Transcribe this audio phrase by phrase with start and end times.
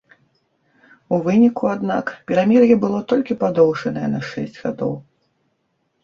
[1.17, 4.93] У выніку, аднак, перамір'е было толькі падоўжанае на шэсць гадоў.